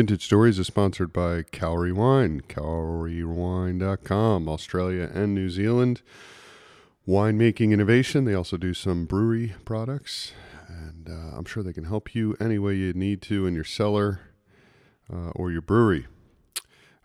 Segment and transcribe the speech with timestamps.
[0.00, 6.00] Vintage Stories is sponsored by Calorie Wine, caloriewine.com, Australia and New Zealand.
[7.06, 8.24] Winemaking innovation.
[8.24, 10.32] They also do some brewery products,
[10.66, 13.62] and uh, I'm sure they can help you any way you need to in your
[13.62, 14.20] cellar
[15.12, 16.06] uh, or your brewery.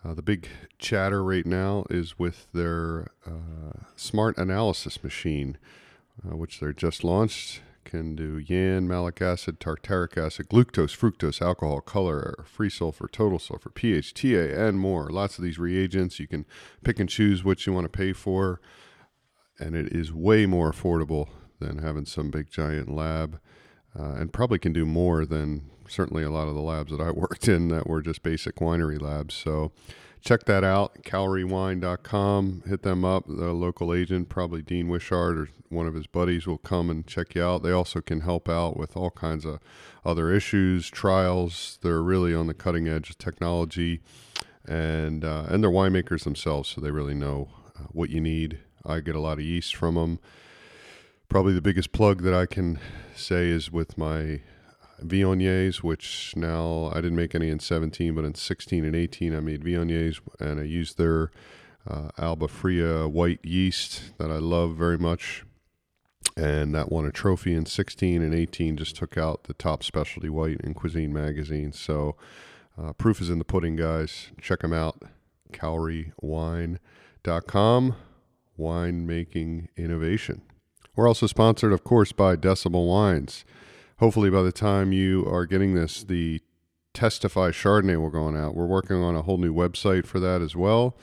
[0.02, 0.48] Uh, the big
[0.80, 5.58] chatter right now is with their uh, smart analysis machine,
[6.26, 11.80] uh, which they're just launched can do YAN, malic acid, tartaric acid, glucose, fructose, alcohol,
[11.80, 15.10] color, free sulfur, total sulfur, pH, TA, and more.
[15.10, 16.20] Lots of these reagents.
[16.20, 16.46] You can
[16.84, 18.60] pick and choose what you want to pay for,
[19.60, 21.30] and it is way more affordable
[21.60, 23.40] than having some big giant lab,
[23.98, 27.12] uh, and probably can do more than certainly a lot of the labs that I
[27.12, 29.36] worked in that were just basic winery labs.
[29.36, 29.72] So
[30.26, 32.64] check that out, caloriewine.com.
[32.68, 33.26] Hit them up.
[33.28, 37.36] The local agent, probably Dean Wishart or one of his buddies, will come and check
[37.36, 37.62] you out.
[37.64, 39.60] They also can help out with all kinds of
[40.04, 41.78] other issues, trials.
[41.82, 44.02] They're really on the cutting edge of technology,
[44.68, 48.60] and uh, and they're winemakers themselves, so they really know uh, what you need.
[48.84, 50.20] I get a lot of yeast from them.
[51.30, 52.80] Probably the biggest plug that I can
[53.16, 54.42] say is with my
[55.04, 59.40] Viogniers, which now I didn't make any in 17, but in 16 and 18 I
[59.40, 61.32] made Viogniers, and I used their
[61.88, 65.44] uh, Alba Fria white yeast that I love very much.
[66.38, 70.28] And that won a trophy in 16 and 18, just took out the top specialty
[70.28, 71.72] white in Cuisine magazine.
[71.72, 72.18] So,
[72.78, 74.32] uh, proof is in the pudding, guys.
[74.42, 75.02] Check them out.
[75.54, 77.96] CalorieWine.com,
[78.60, 80.42] winemaking innovation.
[80.96, 83.46] We're also sponsored, of course, by Decibel Wines
[83.98, 86.42] hopefully by the time you are getting this, the
[86.94, 88.56] Testify Chardonnay will go on out.
[88.56, 90.98] We're working on a whole new website for that as well.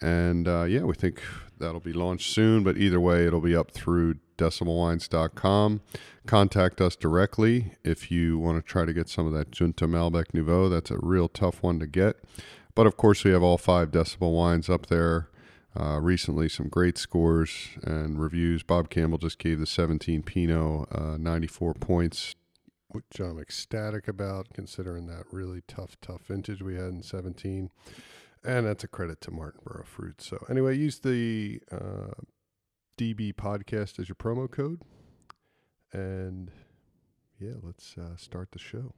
[0.00, 1.22] And uh, yeah, we think
[1.58, 5.80] that'll be launched soon, but either way, it'll be up through decibelwines.com.
[6.26, 10.34] Contact us directly if you want to try to get some of that Junta Malbec
[10.34, 10.68] Nouveau.
[10.68, 12.16] That's a real tough one to get.
[12.74, 15.30] But of course, we have all five decibel wines up there.
[15.78, 18.62] Uh, recently, some great scores and reviews.
[18.62, 22.34] Bob Campbell just gave the 17 Pinot uh, 94 points,
[22.88, 27.70] which I'm ecstatic about considering that really tough, tough vintage we had in 17.
[28.42, 30.22] And that's a credit to Martinborough Fruit.
[30.22, 32.14] So, anyway, use the uh,
[32.96, 34.80] DB podcast as your promo code.
[35.92, 36.50] And
[37.38, 38.94] yeah, let's uh, start the show.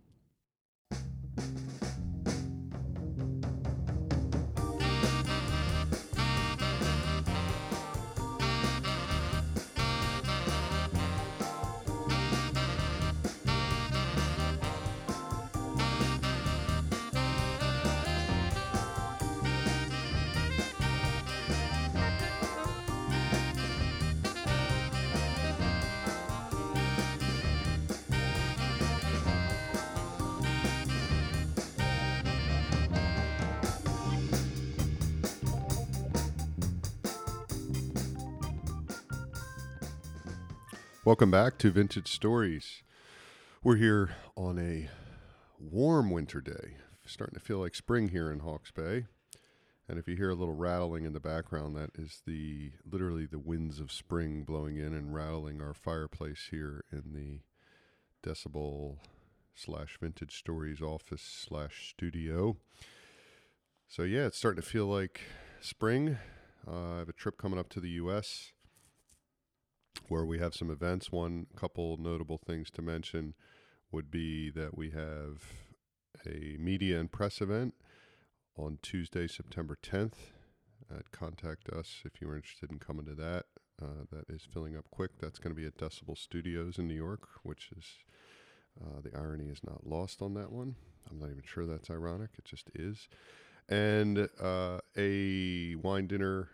[41.18, 42.84] Welcome back to Vintage Stories.
[43.64, 44.88] We're here on a
[45.58, 49.06] warm winter day, starting to feel like spring here in Hawke's Bay.
[49.88, 53.40] And if you hear a little rattling in the background, that is the literally the
[53.40, 57.40] winds of spring blowing in and rattling our fireplace here in the
[58.22, 58.98] Decibel
[59.56, 62.58] slash Vintage Stories office slash studio.
[63.88, 65.22] So yeah, it's starting to feel like
[65.60, 66.16] spring.
[66.64, 68.52] Uh, I have a trip coming up to the U.S
[70.09, 71.10] where we have some events.
[71.10, 73.34] One couple notable things to mention
[73.91, 75.44] would be that we have
[76.26, 77.75] a media and press event
[78.56, 80.14] on Tuesday, September 10th.
[80.91, 83.47] Uh, contact us if you're interested in coming to that.
[83.81, 85.12] Uh, that is filling up quick.
[85.20, 87.84] That's going to be at Decibel Studios in New York, which is
[88.80, 90.75] uh, the irony is not lost on that one.
[91.10, 92.30] I'm not even sure that's ironic.
[92.38, 93.09] It just is.
[93.69, 96.48] And uh, a wine dinner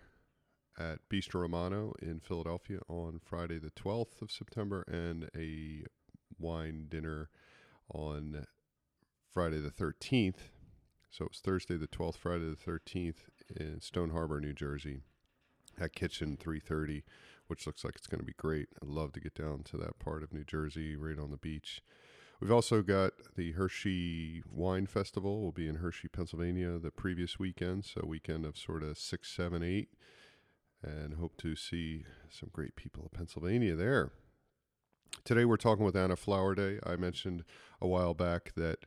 [0.78, 5.84] at Bistro Romano in Philadelphia on Friday, the 12th of September, and a
[6.38, 7.28] wine dinner
[7.92, 8.46] on
[9.32, 10.50] Friday, the 13th.
[11.10, 15.00] So it's Thursday, the 12th, Friday, the 13th in Stone Harbor, New Jersey
[15.80, 17.04] at Kitchen 330,
[17.46, 18.68] which looks like it's going to be great.
[18.82, 21.82] I'd love to get down to that part of New Jersey, right on the beach.
[22.40, 25.40] We've also got the Hershey Wine Festival.
[25.40, 27.84] We'll be in Hershey, Pennsylvania the previous weekend.
[27.84, 29.88] So, weekend of sort of six, seven, eight
[30.84, 34.10] and hope to see some great people of Pennsylvania there.
[35.24, 36.78] Today we're talking with Anna Flowerday.
[36.86, 37.44] I mentioned
[37.80, 38.78] a while back that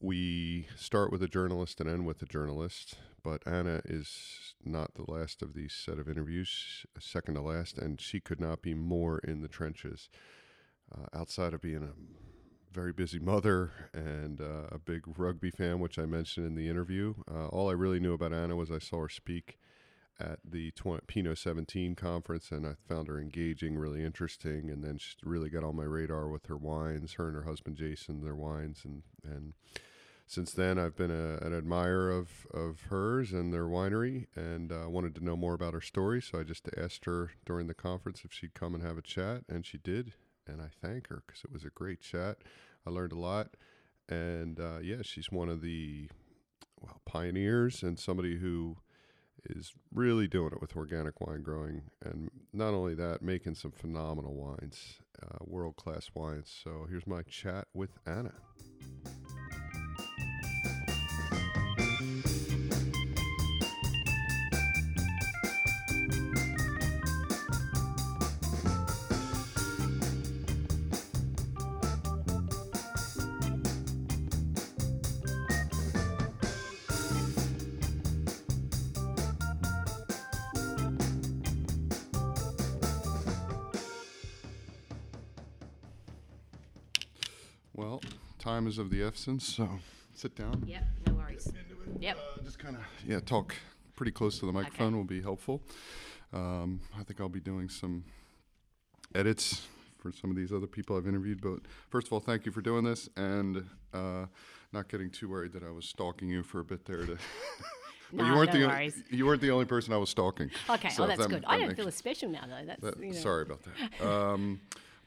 [0.00, 5.10] we start with a journalist and end with a journalist, but Anna is not the
[5.10, 9.18] last of these set of interviews, second to last, and she could not be more
[9.18, 10.08] in the trenches.
[10.92, 11.92] Uh, outside of being a
[12.72, 17.14] very busy mother and uh, a big rugby fan, which I mentioned in the interview.
[17.30, 19.58] Uh, all I really knew about Anna was I saw her speak
[20.18, 24.70] at the tw- Pinot 17 conference, and I found her engaging, really interesting.
[24.70, 27.14] And then she really got on my radar with her wines.
[27.14, 29.54] Her and her husband Jason, their wines, and and
[30.26, 34.88] since then I've been a, an admirer of of hers and their winery, and uh,
[34.88, 36.20] wanted to know more about her story.
[36.20, 39.42] So I just asked her during the conference if she'd come and have a chat,
[39.48, 40.12] and she did.
[40.46, 42.38] And I thank her because it was a great chat.
[42.86, 43.56] I learned a lot,
[44.08, 46.08] and uh, yeah, she's one of the
[46.80, 48.76] well pioneers and somebody who
[49.46, 54.34] is really doing it with organic wine growing, and not only that, making some phenomenal
[54.34, 56.52] wines, uh, world class wines.
[56.62, 58.32] So here's my chat with Anna.
[88.90, 89.68] Of the essence, so
[90.14, 90.62] sit down.
[90.66, 91.50] Yep, no worries.
[92.00, 92.16] Yep.
[92.16, 93.54] Uh, just kind of yeah, talk
[93.96, 95.62] pretty close to the microphone will be helpful.
[96.32, 98.04] Um, I think I'll be doing some
[99.14, 99.66] edits
[99.98, 101.40] for some of these other people I've interviewed.
[101.42, 101.60] But
[101.90, 104.26] first of all, thank you for doing this and uh,
[104.72, 107.04] not getting too worried that I was stalking you for a bit there.
[107.06, 107.18] To
[108.12, 109.04] Well, you weren't no the worries.
[109.10, 110.50] you weren't the only person I was stalking.
[110.68, 111.42] Okay, So oh, that's that- good.
[111.42, 112.66] that I don't makes- feel as special now, though.
[112.66, 113.18] That's that- you know.
[113.20, 114.04] Sorry about that.
[114.04, 114.60] Um,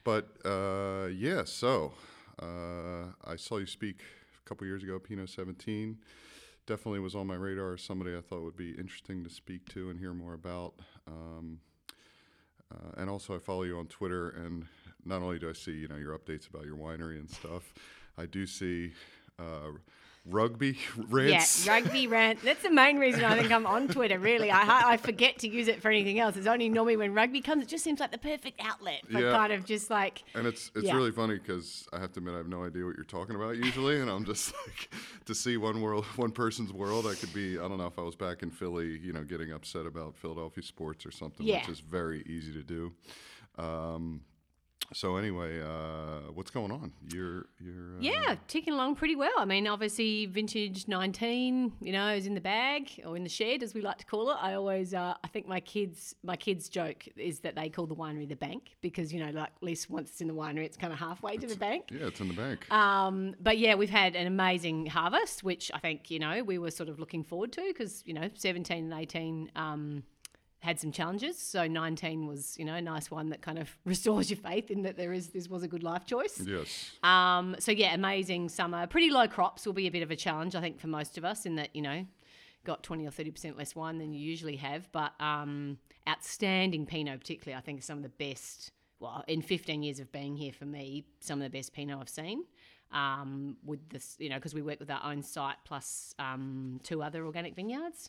[0.04, 1.92] but uh, yeah, so
[2.40, 4.02] uh, I saw you speak
[4.44, 5.98] a couple years ago, at Pinot 17.
[6.66, 9.98] Definitely was on my radar somebody I thought would be interesting to speak to and
[9.98, 10.74] hear more about.
[11.06, 11.60] Um,
[12.72, 14.66] uh, and also, I follow you on Twitter, and
[15.04, 17.74] not only do I see you know your updates about your winery and stuff,
[18.16, 18.92] I do see
[19.38, 19.72] uh,
[20.26, 20.78] rugby
[21.08, 21.66] rants.
[21.66, 22.40] Yeah, rugby rant.
[22.42, 24.18] That's the main reason I think I'm on Twitter.
[24.18, 26.36] Really, I I forget to use it for anything else.
[26.36, 27.62] It's only normally when rugby comes.
[27.64, 29.32] It just seems like the perfect outlet for Yeah.
[29.32, 30.96] kind of just like And it's it's Yeah.
[30.96, 33.56] really funny because I have to admit I have no idea what you're talking about
[33.56, 34.90] usually, and I'm just like
[35.26, 37.06] to see one world, one person's world.
[37.06, 39.52] I could be I don't know if I was back in Philly, you know, getting
[39.52, 41.60] upset about Philadelphia sports or something, Yeah.
[41.60, 42.92] which is very easy to do.
[43.58, 44.22] Um,
[44.94, 46.92] so anyway, uh, what's going on?
[47.12, 49.32] You're you're uh, yeah, ticking along pretty well.
[49.36, 53.62] I mean, obviously, vintage 19, you know, is in the bag or in the shed,
[53.62, 54.36] as we like to call it.
[54.40, 57.96] I always, uh, I think my kids, my kids' joke is that they call the
[57.96, 60.76] winery the bank because you know, like at least once it's in the winery, it's
[60.76, 61.90] kind of halfway to the bank.
[61.90, 62.70] yeah, it's in the bank.
[62.72, 66.70] Um, but yeah, we've had an amazing harvest, which I think you know we were
[66.70, 70.04] sort of looking forward to because you know 17 and 18 um,
[70.64, 71.38] had some challenges.
[71.38, 74.82] So 19 was you know a nice one that kind of restores your faith in
[74.82, 76.40] that there is this was a good life choice.
[76.44, 76.90] yes.
[77.02, 78.86] Um, so yeah, amazing summer.
[78.86, 81.24] Pretty low crops will be a bit of a challenge, I think, for most of
[81.24, 82.06] us in that you know
[82.64, 85.78] got 20 or 30 percent less wine than you usually have, but um,
[86.08, 88.72] outstanding Pinot, particularly, I think some of the best.
[89.00, 92.08] Well, in 15 years of being here, for me, some of the best Pinot I've
[92.08, 92.44] seen.
[92.90, 97.02] Um, with this, you know, because we work with our own site plus um, two
[97.02, 98.08] other organic vineyards,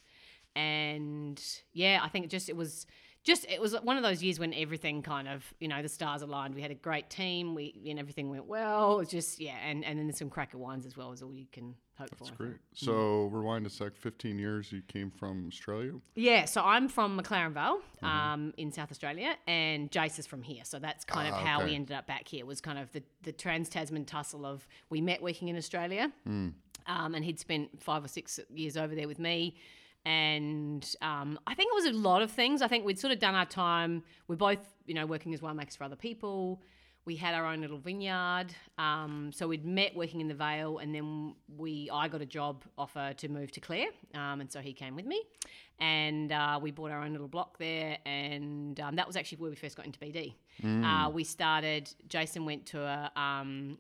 [0.56, 1.42] and
[1.74, 2.86] yeah, I think it just it was
[3.24, 6.22] just it was one of those years when everything kind of you know the stars
[6.22, 6.56] aligned.
[6.56, 8.96] We had a great team, we and everything went well.
[8.96, 11.48] It was just yeah, and and then some cracker wines as well is all you
[11.52, 12.25] can hope for.
[12.25, 12.56] That's great.
[12.74, 13.96] So rewind a sec.
[13.96, 14.71] 15 years.
[14.71, 15.94] You came from Australia.
[16.16, 20.64] Yeah, so I'm from McLaren Vale um, in South Australia, and Jace is from here.
[20.66, 21.66] So that's kind of Ah, how okay.
[21.69, 22.45] we ended up back here.
[22.45, 26.54] Was kind of the the Trans Tasman tussle of we met working in Australia, um,
[27.16, 29.56] and he'd spent five or six years over there with me.
[30.06, 32.62] And um, I think it was a lot of things.
[32.62, 34.04] I think we'd sort of done our time.
[34.28, 36.62] We're both, you know, working as winemakers for other people.
[37.06, 38.47] We had our own little vineyard.
[38.78, 42.64] Um, so we'd met working in the Vale, and then we I got a job
[42.78, 45.21] offer to move to Clare, um, and so he came with me,
[45.80, 49.52] and uh, we bought our own little block there, and um, that was actually where
[49.52, 50.33] we first got into BD.
[50.64, 51.94] Uh, we started.
[52.07, 53.78] Jason went to a um,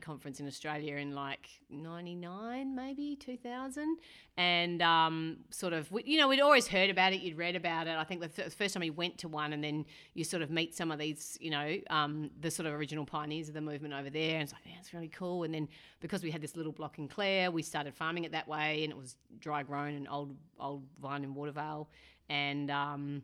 [0.00, 3.98] conference in Australia in like '99, maybe 2000,
[4.36, 7.86] and um, sort of, we, you know, we'd always heard about it, you'd read about
[7.86, 7.96] it.
[7.96, 10.50] I think the f- first time we went to one, and then you sort of
[10.50, 13.94] meet some of these, you know, um, the sort of original pioneers of the movement
[13.94, 15.44] over there, and it's like, yeah, it's really cool.
[15.44, 15.68] And then
[16.00, 18.92] because we had this little block in Clare, we started farming it that way, and
[18.92, 21.86] it was dry grown and old old vine in Watervale,
[22.28, 23.22] and um,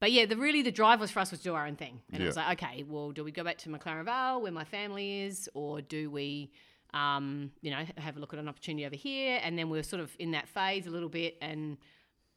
[0.00, 2.00] but yeah, the really the drive was for us was to do our own thing,
[2.12, 4.64] and it was like, okay, well, do we go back to McLaren Vale where my
[4.64, 6.50] family is, or do we,
[6.92, 9.40] um, you know, have a look at an opportunity over here?
[9.42, 11.78] And then we were sort of in that phase a little bit, and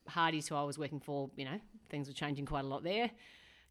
[0.08, 3.12] Hardy's, who I was working for, you know, things were changing quite a lot there.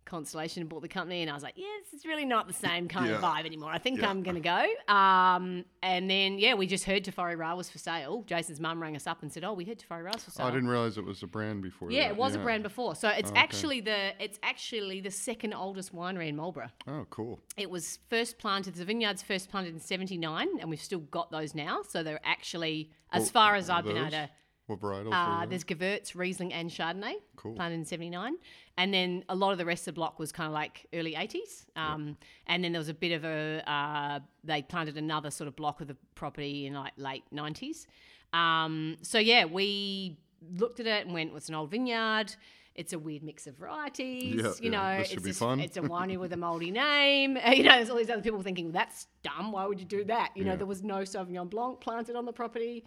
[0.09, 2.53] Constellation and bought the company, and I was like, yeah, this is really not the
[2.55, 3.71] same kind of vibe anymore.
[3.71, 4.09] I think Yeah.
[4.11, 4.93] I'm going to go.
[4.93, 8.23] Um, and then, yeah, we just heard Te Whare Ra was for sale.
[8.27, 10.31] Jason's mum rang us up and said, oh, we heard Te Whare Ra was for
[10.31, 10.47] Oh, sale.
[10.47, 11.91] I didn't realize it was a brand before.
[11.91, 12.11] yeah, that.
[12.13, 12.95] it was a brand before.
[12.97, 13.41] So it's Oh, okay.
[13.41, 16.71] actually the it's actually the second oldest winery in Marlborough.
[16.87, 17.39] Oh, cool.
[17.57, 18.75] It was first planted.
[18.75, 21.83] The vineyards first planted in '79, and we've still got those now.
[21.89, 24.31] So they're actually, as What far as I've been able to.
[24.69, 25.13] What varietals?
[25.13, 27.15] Uh, there's Gewurz, Riesling, and Chardonnay.
[27.37, 27.55] Cool.
[27.55, 28.35] Planted in '79,
[28.77, 31.15] and then a lot of the rest of the block was kind of like early
[31.15, 31.67] '80s.
[31.75, 33.63] Um, And then there was a bit of a.
[33.67, 37.87] Uh, they planted another sort of block of the property in like late '90s.
[38.33, 40.19] Um, so yeah, we
[40.57, 42.37] looked at it and went, "Well, it's an old vineyard."
[42.75, 44.37] It's a weird mix of varieties.
[44.37, 45.59] Yeah, you yeah, know, this it's be a, fun.
[45.59, 47.37] it's a winery with a moldy name.
[47.57, 49.51] You know, there's all these other people thinking, well, that's dumb.
[49.51, 50.31] Why would you do that?
[50.37, 52.85] You know, there was no Sauvignon Blanc planted on the property.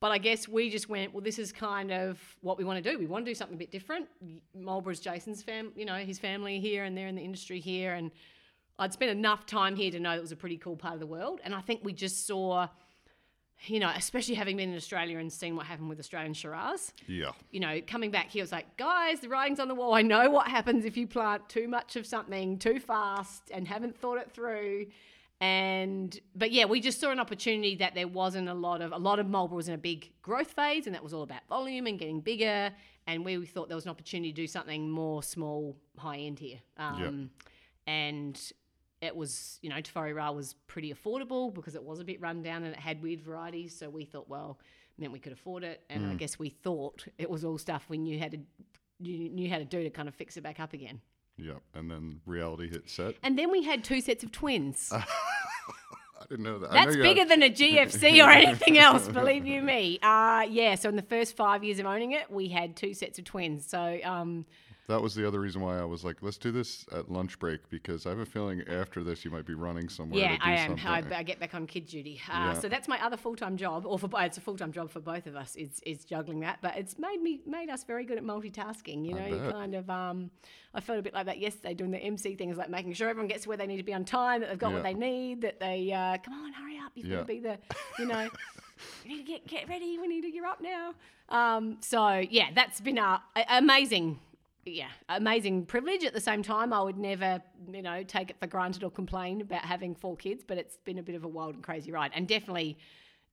[0.00, 2.90] But I guess we just went, well, this is kind of what we want to
[2.90, 2.98] do.
[2.98, 4.08] We want to do something a bit different.
[4.54, 7.92] Marlborough's Jason's fam, you know, his family here and they're in the industry here.
[7.92, 8.10] And
[8.78, 11.06] I'd spent enough time here to know it was a pretty cool part of the
[11.06, 11.40] world.
[11.44, 12.68] And I think we just saw,
[13.66, 17.32] you know, especially having been in Australia and seen what happened with Australian Shiraz, yeah.
[17.50, 19.92] you know, coming back here, it was like, guys, the writing's on the wall.
[19.92, 23.98] I know what happens if you plant too much of something too fast and haven't
[23.98, 24.86] thought it through.
[25.40, 28.98] And but yeah, we just saw an opportunity that there wasn't a lot of a
[28.98, 31.86] lot of Marlborough was in a big growth phase, and that was all about volume
[31.86, 32.70] and getting bigger.
[33.06, 36.58] And we thought there was an opportunity to do something more small, high end here.
[36.76, 37.30] Um,
[37.86, 38.40] And
[39.00, 42.20] it was, you know, Te Whare Ra was pretty affordable because it was a bit
[42.20, 43.76] run down and it had weird varieties.
[43.76, 44.58] So we thought, well,
[44.98, 45.82] meant we could afford it.
[45.88, 48.38] And I guess we thought it was all stuff we knew how to
[49.02, 51.00] you knew how to do to kind of fix it back up again.
[51.38, 51.62] Yep.
[51.74, 53.14] And then reality hit set.
[53.22, 54.92] And then we had two sets of twins.
[56.30, 56.72] Didn't know that.
[56.72, 59.98] I know That's bigger than a GFC or anything else, believe you me.
[60.00, 63.18] Uh, yeah, so in the first five years of owning it, we had two sets
[63.18, 63.66] of twins.
[63.66, 64.46] So um,
[64.88, 67.60] That was the other reason why I was like, let's do this at lunch break
[67.70, 70.20] because I have a feeling after this you might be running somewhere.
[70.20, 70.78] yeah, to do I am.
[70.84, 72.20] I, I get back on kid duty.
[72.28, 72.52] Uh, Yeah.
[72.54, 75.00] So that's my other full time job, or for it's a full time job for
[75.00, 75.54] both of us.
[75.56, 79.06] It's is juggling that, but it's made me made us very good at multitasking.
[79.06, 79.88] You know, you kind of.
[79.88, 80.30] Um,
[80.74, 83.08] I felt a bit like that yesterday doing the MC thing, is like making sure
[83.08, 84.74] everyone gets to where they need to be on time, that they've got Yeah.
[84.74, 87.58] what they need, that they uh, come on, hurry up, you've got to be the,
[87.98, 88.28] you know.
[89.04, 89.98] You need to get get ready.
[89.98, 90.94] We need to gear up now.
[91.28, 93.20] Um, so yeah, that's been a
[93.50, 94.18] amazing,
[94.64, 96.04] yeah, amazing privilege.
[96.04, 99.40] At the same time, I would never, you know, take it for granted or complain
[99.40, 100.44] about having four kids.
[100.46, 102.78] But it's been a bit of a wild and crazy ride, and definitely,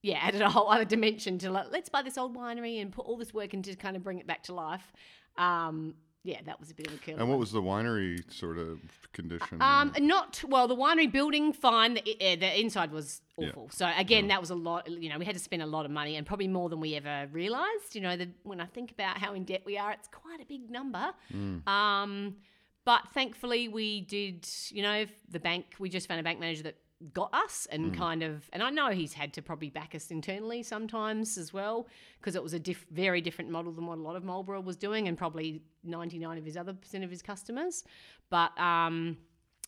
[0.01, 3.05] yeah, added a whole other dimension to like, let's buy this old winery and put
[3.05, 4.93] all this work into kind of bring it back to life.
[5.38, 5.96] Um,
[6.27, 7.19] yeah, that was a bit of a killer.
[7.19, 8.79] And what was the winery sort of
[9.13, 9.62] condition?
[9.62, 10.67] Um, not well.
[10.67, 11.93] The winery building, fine.
[11.93, 13.48] The, uh, the inside was Yeah.
[13.50, 13.69] awful.
[13.72, 14.89] So again, that was a lot.
[14.89, 16.96] You know, we had to spend a lot of money, and probably more than we
[16.96, 17.96] ever realised.
[17.96, 20.46] You know, the, when I think about how in debt we are, it's quite a
[20.46, 21.13] big number.
[21.65, 22.36] Um,
[22.86, 24.48] but thankfully, we did.
[24.69, 25.65] You know, the bank.
[25.79, 26.75] We just found a bank manager that
[27.13, 30.63] got us and kind of and I know he's had to probably back us internally
[30.63, 31.88] sometimes as well
[32.20, 34.75] because it was a diff, very different model than what a lot of Marlborough was
[34.77, 37.84] doing and probably 99 of his other percent of his customers
[38.32, 39.18] but um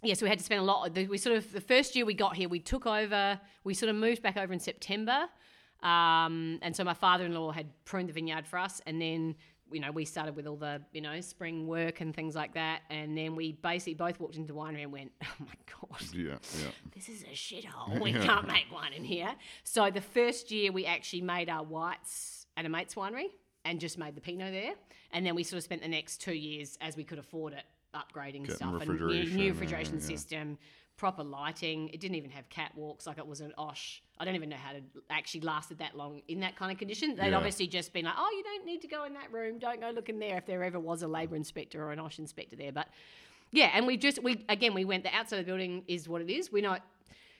[0.01, 0.93] yeah, so we had to spend a lot.
[0.95, 3.37] the- We sort of the first year we got here, we took over.
[3.65, 5.27] We sort of moved back over in September,
[5.83, 9.35] um, and so my father-in-law had pruned the vineyard for us, and then
[9.71, 12.81] you know we started with all the you know spring work and things like that,
[12.89, 16.37] and then we basically both walked into the winery and went, "Oh my god, yeah,
[16.59, 16.71] yeah.
[16.95, 17.99] this is a shithole.
[18.01, 22.47] We can't make wine in here." So the first year we actually made our whites
[22.57, 23.27] at a mate's winery
[23.65, 24.73] and just made the Pinot there,
[25.11, 27.63] and then we sort of spent the next two years as we could afford it
[27.93, 28.99] upgrading Getting stuff and
[29.35, 30.05] new, refrigeration, yeah.
[30.05, 30.57] system,
[30.99, 31.87] proper lighting.
[31.89, 33.07] It didn't even have catwalks.
[33.07, 34.01] Like it was an OSH.
[34.19, 37.15] I don't even know how to actually lasted that long in that kind of condition.
[37.15, 37.37] They'd Yeah.
[37.37, 39.59] obviously just been like, oh, you don't need to go in that room.
[39.59, 42.19] Don't go look in there if there ever was a labour inspector or an OSH
[42.19, 42.73] inspector there.
[42.73, 42.89] But
[43.51, 46.21] yeah, and we just we again we went the outside of the building is what
[46.21, 46.51] it is.
[46.51, 46.81] We're not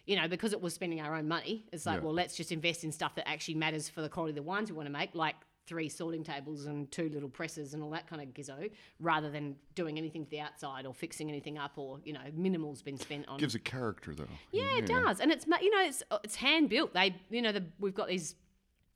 [0.05, 2.05] you know, because it was spending our own money, it's like, Yeah.
[2.05, 4.71] well, let's just invest in stuff that actually matters for the quality of the wines
[4.71, 5.35] we want to make, like
[5.69, 9.55] three sorting tables and two little presses and all that kind of gizzo, rather than
[9.75, 13.27] doing anything to the outside or fixing anything up or, you know, minimal's been spent
[13.27, 13.37] on.
[13.37, 14.27] Gives a character though.
[14.51, 15.19] yeah, it does.
[15.19, 16.93] And it's, you know, it's, it's hand built.
[16.93, 18.35] They, you know, the, we've got these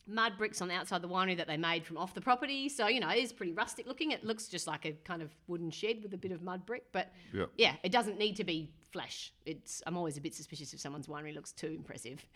[0.05, 2.67] mud bricks on the outside of the winery that they made from off the property.
[2.67, 4.11] So, you know, it is pretty rustic looking.
[4.11, 6.83] It looks just like a kind of wooden shed with a bit of mud brick,
[6.91, 7.45] but Yeah.
[7.57, 9.31] yeah, it doesn't need to be flash.
[9.45, 12.25] It's I'm always a bit suspicious if someone's winery looks too impressive.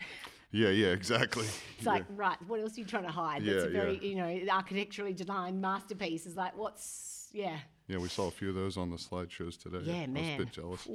[0.50, 1.46] Yeah, yeah, exactly.
[1.76, 3.44] It's like, right, what else are you trying to hide?
[3.44, 4.08] That's a very, yeah.
[4.08, 6.26] you know, architecturally designed masterpiece.
[6.26, 7.58] Is like, what's, yeah.
[7.86, 9.80] Yeah, we saw a few of those on the slideshows today.
[9.82, 10.40] Yeah, I was man.
[10.40, 10.88] a bit jealous.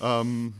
[0.00, 0.54] Um,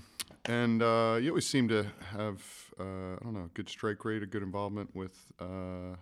[0.46, 2.42] and uh, you always seem to have,
[2.78, 5.96] uh, I don't know, good strike rate, a good involvement with uh,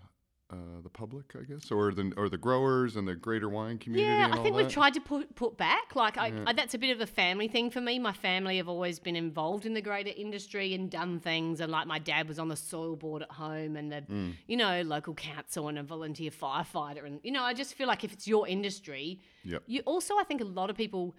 [0.55, 4.09] uh, the public, I guess, or the or the growers and the greater wine community.
[4.09, 4.63] Yeah, I think that?
[4.63, 5.97] we've tried to put put back.
[5.97, 7.99] Like, I, I, that's a bit of a family thing for me.
[7.99, 11.61] My family have always been involved in the greater industry and done things.
[11.61, 14.35] And like, my dad was on the soil board at home, and the Mm.
[14.47, 17.05] you know local council and a volunteer firefighter.
[17.07, 19.63] And you know, I just feel like if it's your industry, Yep.
[19.67, 21.15] you also I think a lot of people.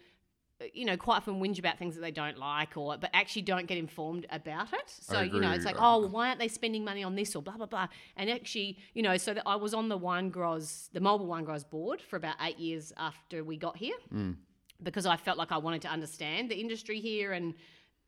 [0.73, 3.67] You know, quite often whinge about things that they don't like, or but actually don't
[3.67, 4.89] get informed about it.
[5.01, 7.41] So you know, it's like, oh, well, why aren't they spending money on this or
[7.41, 7.87] blah blah blah?
[8.15, 11.43] And actually, you know, so that I was on the wine growers, the Marlborough Wine
[11.43, 13.95] Growers board for about eight years after we got here,
[14.81, 17.53] because I felt like I wanted to understand the industry here, and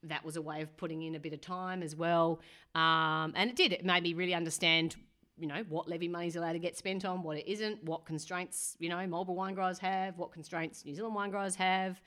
[0.04, 2.40] that was a way of putting in a bit of time as well.
[2.76, 3.74] Um, and it did.
[3.74, 4.96] It made me really understand.
[5.40, 8.06] You know what levy money is allowed to get spent on, what it isn't, what
[8.06, 12.02] constraints you know Marlborough wine growers have, what constraints New Zealand wine growers have.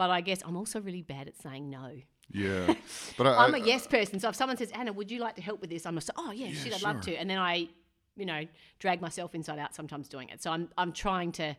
[0.00, 1.90] But I guess I'm also really bad at saying no.
[2.32, 2.72] Yeah,
[3.18, 4.18] but I, I'm a yes person.
[4.18, 5.84] So if someone says, Anna, would you like to help with this?
[5.84, 7.14] I'm just, oh yeah, shit, I'd love to.
[7.14, 7.68] And then I,
[8.16, 8.46] you know,
[8.78, 10.42] drag myself inside out sometimes doing it.
[10.42, 11.54] So I'm I'm trying to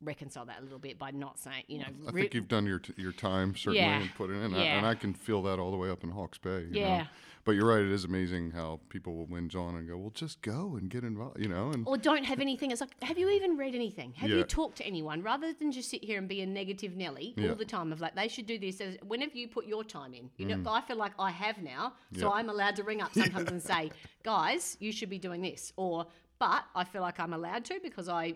[0.00, 2.64] reconcile that a little bit by not saying, you know, I re- think you've done
[2.64, 4.00] your t- your time certainly Yeah.
[4.00, 4.78] and put it in, and, I, Yeah.
[4.78, 6.66] and I can feel that all the way up in Hawke's Bay.
[6.70, 7.04] you know.
[7.38, 7.42] Yeah.
[7.44, 10.42] But you're right; it is amazing how people will whinge on and go, "Well, just
[10.42, 11.70] go and get involved," you know.
[11.70, 12.70] And or don't have anything.
[12.70, 14.12] It's like, have you even read anything?
[14.14, 17.34] Have you talked to anyone rather than just sit here and be a negative Nelly
[17.36, 17.50] Yeah.
[17.50, 18.80] all the time of like they should do this?
[18.80, 20.30] As, when have you put your time in?
[20.36, 22.22] You know, I feel like I have now, so Mm.
[22.22, 22.28] Yeah.
[22.30, 23.90] I'm allowed to ring up sometimes and say,
[24.22, 26.06] guys, you should be doing this, or
[26.38, 28.34] but I feel like I'm allowed to because I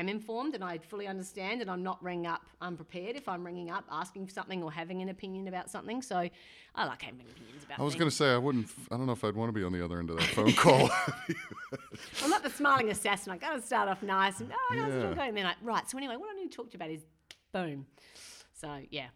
[0.00, 3.70] am informed and I fully understand, and I'm not ringing up unprepared if I'm ringing
[3.70, 6.02] up asking for something or having an opinion about something.
[6.02, 6.28] So
[6.74, 7.78] I like having opinions about.
[7.78, 8.64] I was going to say I wouldn't.
[8.66, 10.28] f- I don't know if I'd want to be on the other end of that
[10.28, 10.90] phone call.
[12.24, 13.32] I'm not the smiling assassin.
[13.32, 15.28] I got to start off nice and oh, it all going?
[15.28, 15.88] And then like, right.
[15.88, 17.02] So anyway, what I need to talk to you about is
[17.52, 17.86] boom.
[18.54, 19.08] So yeah,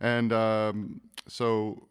[0.00, 1.88] and um, so,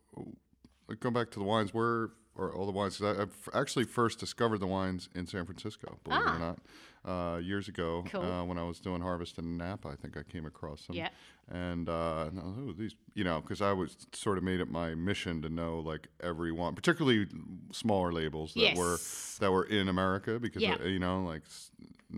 [0.99, 3.01] going back to the wines, where or all the wines?
[3.01, 6.35] I, I've actually first discovered the wines in San Francisco, believe it Ah.
[6.35, 6.59] or not,
[7.05, 8.21] uh, years ago Cool.
[8.23, 9.89] uh, when I was doing harvest in Napa.
[9.89, 10.95] I think I came across them.
[10.95, 11.09] Yeah.
[11.51, 14.69] And, uh, and was, "Ooh, these, you know, because I was sort of made it
[14.69, 17.27] my mission to know like every one, particularly
[17.71, 18.97] smaller labels that were
[19.39, 20.77] that were in America, because Yeah.
[20.81, 21.43] uh, you know, like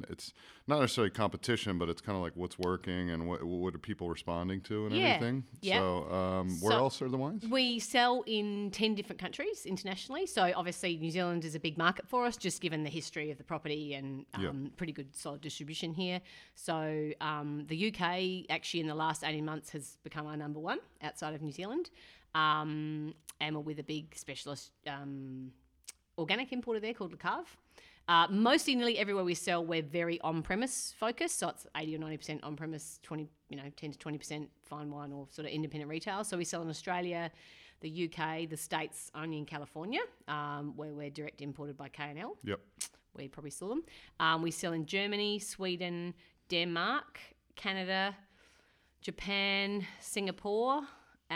[0.10, 0.34] it's
[0.68, 4.10] not necessarily competition, but it's kind of like what's working and what what are people
[4.10, 5.08] responding to and Yeah.
[5.08, 5.44] everything.
[5.62, 5.80] Yeah.
[5.80, 7.46] So, um, where So- else are the wines?
[7.48, 10.26] we sell in ten different countries internationally.
[10.26, 13.38] So obviously New Zealand is a big market for us, just given the history of
[13.38, 14.70] the property and um, Yeah.
[14.76, 16.22] pretty good solid distribution here.
[16.56, 20.80] So um, the UK actually in the last eighteen months has become our number one
[21.02, 21.90] outside of New Zealand,
[22.36, 25.52] um, and we're with a big specialist um,
[26.18, 27.58] organic importer there called Le Cave.
[28.10, 31.40] Uh, mostly, nearly everywhere we sell, we're very on-premise focused.
[31.40, 34.90] So it's eighty or ninety percent on-premise, twenty, you know, ten to twenty percent fine
[34.90, 36.24] wine or sort of independent retail.
[36.24, 37.30] So we sell in Australia,
[37.82, 42.60] the UK, the States, only in California, um, where we're direct imported by K&L Yep.
[43.16, 43.84] We probably saw them.
[44.20, 46.14] Um, we sell in Germany, Sweden,
[46.50, 47.20] Denmark,
[47.56, 48.16] Canada,
[49.02, 50.80] Japan, Singapore,
[51.30, 51.34] uh,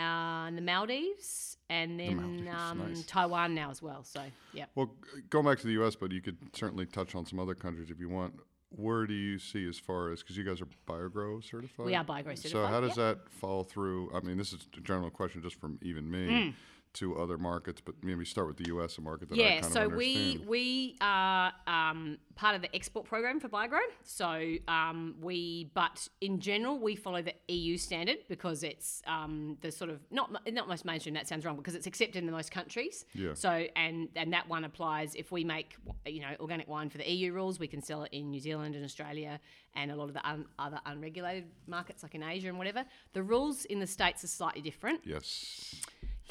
[0.48, 3.04] and the Maldives, and then Maldives, um, nice.
[3.06, 4.04] Taiwan now as well.
[4.04, 4.22] So,
[4.52, 4.66] yeah.
[4.74, 4.94] Well,
[5.30, 8.00] going back to the U.S., but you could certainly touch on some other countries if
[8.00, 8.34] you want.
[8.74, 11.84] Where do you see as far as because you guys are BioGrow certified?
[11.84, 12.50] We are BioGrow certified.
[12.50, 14.10] So how does that fall through?
[14.14, 16.54] I mean, this is a general question just from even me Mm.
[16.94, 18.98] To other markets, but maybe start with the U.S.
[18.98, 23.40] a market that Yeah, so of we we are um, part of the export program
[23.40, 23.80] for BioGrow.
[24.02, 29.70] So um, we, but in general, we follow the EU standard because it's um, the
[29.70, 31.14] sort of not not most mainstream.
[31.14, 33.04] That sounds wrong because it's accepted in the most countries.
[33.14, 33.34] Yeah.
[33.34, 35.76] So and and that one applies if we make
[36.06, 38.74] you know organic wine for the EU rules, we can sell it in New Zealand
[38.74, 39.40] and Australia
[39.74, 42.84] and a lot of the un, other unregulated markets like in Asia and whatever.
[43.14, 45.74] The rules in the states are slightly different yes.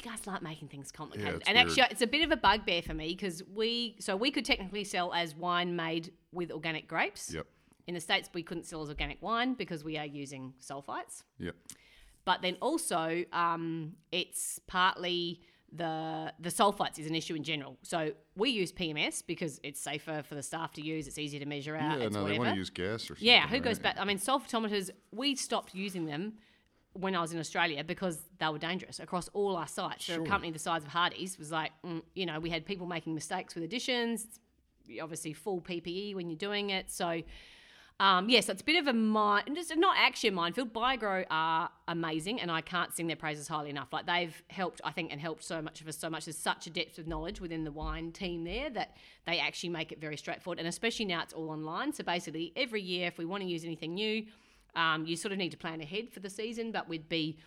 [0.04, 1.36] You guys like making things complicated.
[1.36, 1.68] it's and weird.
[1.68, 4.84] actually, it's a bit of a bugbear for me because we, so we could technically
[4.84, 7.32] sell as wine made with organic grapes.
[7.32, 7.46] Yep.
[7.86, 11.24] In the States, we couldn't sell as organic wine because we are using sulfites.
[11.38, 11.56] Yep.
[12.24, 15.40] But then also, um, it's partly
[15.74, 17.78] the the sulfites is an issue in general.
[17.82, 21.08] So we use PMS because it's safer for the staff to use.
[21.08, 21.98] It's easier to measure out.
[21.98, 22.06] Yeah.
[22.06, 23.26] it's No, they want to use gas or something.
[23.26, 23.62] Yeah, who right?
[23.62, 23.96] goes back?
[23.98, 26.34] I mean, sulfatometers, we stopped using them
[26.94, 30.04] when I was in Australia because they were dangerous across all our sites.
[30.04, 30.24] So Sure.
[30.24, 33.14] a company the size of Hardy's was like, mm, you know, we had people making
[33.14, 34.26] mistakes with additions.
[34.86, 36.90] It's obviously full PPE when you're doing it.
[36.90, 37.22] So,
[38.00, 39.44] um, yes, it's a bit of a mine.
[39.46, 40.72] It's not actually a minefield.
[40.72, 43.92] Biogrow are amazing, and I can't sing their praises highly enough.
[43.92, 46.24] Like they've helped, I think, and helped so much of us so much.
[46.24, 49.92] There's such a depth of knowledge within the wine team there that they actually make
[49.92, 50.58] it very straightforward.
[50.58, 51.92] And especially now it's all online.
[51.92, 54.26] So basically, every year, if we want to use anything new,
[54.74, 56.72] um, you sort of need to plan ahead for the season.
[56.72, 57.38] But we'd be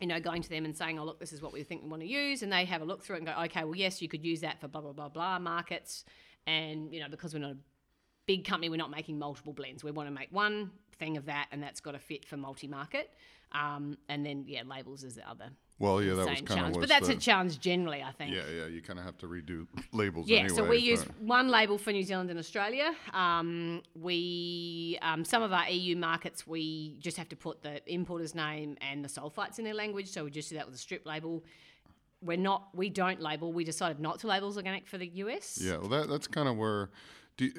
[0.00, 1.88] you know, going to them and saying, oh, look, this is what we think we
[1.88, 2.42] want to use.
[2.42, 4.40] And they have a look through it and go, okay, well, yes, you could use
[4.40, 6.04] that for blah, blah, blah, blah markets.
[6.46, 7.58] And you know, because we're not a
[8.26, 9.84] big company, we're not making multiple blends.
[9.84, 13.10] We want to make one thing of that, and that's got to fit for multi-market.
[13.52, 15.50] Um, and then yeah, labels is the other.
[15.78, 18.12] Well, yeah, that was same kind challenge, of but that's the, a challenge generally, I
[18.12, 18.34] think.
[18.34, 18.66] yeah, yeah.
[18.66, 20.28] You kind of have to redo labels.
[20.28, 22.94] Yeah, anyway, so we use one label for New Zealand and Australia.
[23.14, 28.34] Um, we um, some of our EU markets we just have to put the importer's
[28.34, 31.06] name and the sulfites in their language, so we just do that with a strip
[31.06, 31.42] label.
[32.22, 33.50] We're not, we don't label.
[33.50, 35.58] We decided not to label organic for the US.
[35.62, 36.90] Yeah, well, that that's kind of where.
[37.38, 37.54] Do you-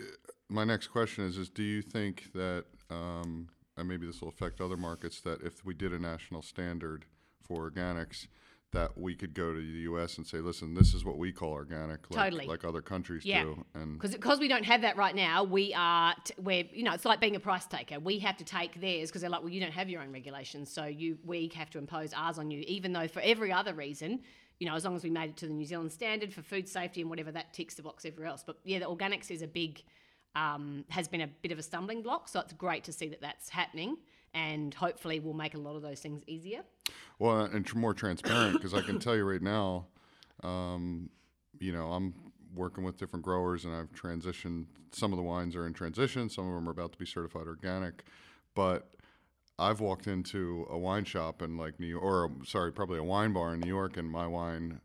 [0.47, 3.47] my next question is: Is do you think that, um,
[3.81, 7.05] and maybe this will affect other markets, that if we did a national standard
[7.43, 8.27] for organics,
[8.71, 10.17] that we could go to the U.S.
[10.17, 12.47] and say, "Listen, this is what we call organic," like, Totally.
[12.47, 13.43] like other countries Yeah.
[13.43, 16.93] do, and Because we don't have that right now, we are t- we're you know
[16.93, 17.99] it's like being a price taker.
[17.99, 20.71] We have to take theirs because they're like, well, you don't have your own regulations,
[20.71, 22.63] so you we have to impose ours on you.
[22.65, 24.21] Even though for every other reason,
[24.59, 26.69] you know, as long as we made it to the New Zealand standard for food
[26.69, 28.43] safety and whatever that ticks the box everywhere else.
[28.45, 29.83] But yeah, the organics is a big
[30.35, 33.21] um, has been a bit of a stumbling block, so it's great to see that
[33.21, 33.97] that's happening,
[34.33, 36.61] and hopefully we'll make a lot of those things easier.
[37.19, 39.87] Well, and more transparent because I can tell you right now,
[40.43, 41.09] um,
[41.59, 42.13] you know, I'm
[42.55, 44.65] working with different growers and I've transitioned.
[44.91, 47.47] Some of the wines are in transition, some of them are about to be certified
[47.47, 48.03] organic,
[48.55, 48.89] but
[49.57, 53.33] I've walked into a wine shop in like New York, or sorry, probably a wine
[53.33, 54.81] bar in New York, and my wine,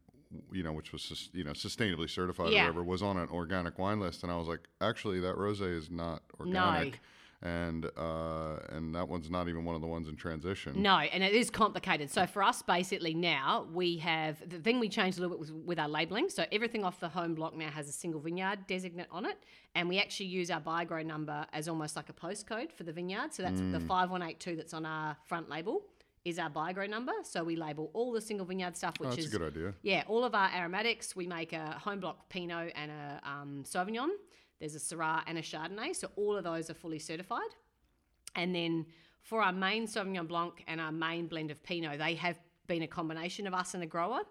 [0.53, 2.61] you know, which was you know sustainably certified Yeah.
[2.61, 5.77] or whatever, was on an organic wine list, and I was like, actually, that rosé
[5.77, 7.01] is not organic.
[7.43, 10.81] And uh, and that one's not even one of the ones in transition.
[10.81, 12.11] No, and it is complicated.
[12.11, 15.53] So for us, basically now we have the thing we changed a little bit was
[15.53, 16.31] with our labelling.
[16.31, 19.37] So everything off the home block now has a single vineyard designate on it,
[19.75, 23.35] and we actually use our biogrow number as almost like a postcode for the vineyard.
[23.35, 25.83] So that's the five one eight two that's on our front label
[26.27, 27.13] is our biogrow number.
[27.23, 29.75] So we label all the single vineyard stuff, which Oh, that's is a good idea.
[29.83, 31.15] yeah, all of our aromatics.
[31.15, 34.09] We make a home block Pinot and a um, Sauvignon.
[34.59, 35.95] There's a Syrah and a Chardonnay.
[35.95, 37.53] So all of those are fully certified.
[38.35, 38.87] And then
[39.23, 42.89] for our main Sauvignon Blanc and our main blend of Pinot, they have been a
[42.89, 44.23] combination of us and a grower.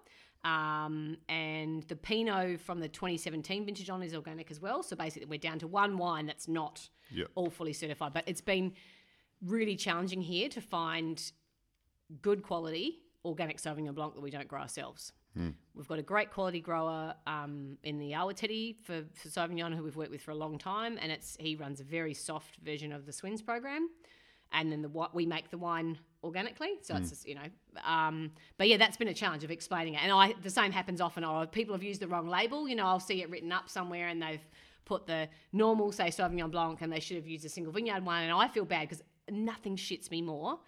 [0.43, 4.84] Um, and the Pinot from the 2017 vintage on is organic as well.
[4.84, 7.25] So basically, we're down to one wine that's not Yeah.
[7.36, 8.12] all fully certified.
[8.13, 8.73] But it's been
[9.41, 11.31] really challenging here to find
[12.22, 15.12] good quality organic Sauvignon Blanc that we don't grow ourselves.
[15.74, 19.96] We've got a great quality grower um, in the Awatere for, for Sauvignon who we've
[19.98, 23.06] worked with for a long time, and it's he runs a very soft version of
[23.06, 23.89] the SWNZ program,
[24.54, 26.76] and then the wi- we make the wine organically.
[26.84, 27.41] So it's just, you know,
[27.86, 30.04] um, but yeah, that's been a challenge of explaining it.
[30.04, 31.26] And I the same happens often.
[31.26, 32.70] Oh, people have used the wrong label.
[32.70, 34.48] You know, I'll see it written up somewhere, and they've
[34.86, 38.24] put the normal say Sauvignon Blanc, and they should have used a single vineyard one,
[38.24, 40.60] and I feel bad because nothing shits me more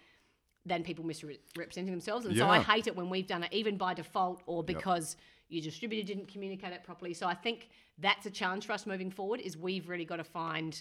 [0.68, 2.26] than people misrepresenting themselves.
[2.26, 5.16] And so I hate it when we've done it, even by default or because
[5.48, 7.14] your distributor didn't communicate it properly.
[7.14, 9.40] So I think that's a challenge for us moving forward.
[9.40, 10.80] Is we've really got to find